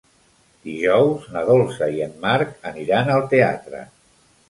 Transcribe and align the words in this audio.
Dijous 0.67 1.27
na 1.35 1.45
Dolça 1.51 1.91
i 1.99 2.03
en 2.09 2.19
Marc 2.27 2.59
aniran 2.73 3.15
al 3.19 3.31
teatre. 3.37 3.89